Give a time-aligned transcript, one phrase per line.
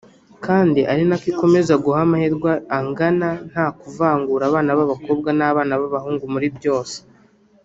[0.45, 6.97] kandi ari nako ikomeza guha amahirwe angana nta kuvangura abana b’abakobwa n’abana b’abahungu muri byose